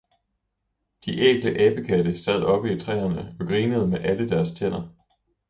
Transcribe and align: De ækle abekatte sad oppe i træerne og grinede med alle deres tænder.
De 1.05 1.11
ækle 1.19 1.49
abekatte 1.59 2.17
sad 2.17 2.41
oppe 2.43 2.73
i 2.73 2.79
træerne 2.79 3.35
og 3.39 3.47
grinede 3.47 3.87
med 3.87 3.99
alle 3.99 4.29
deres 4.29 4.51
tænder. 4.51 4.93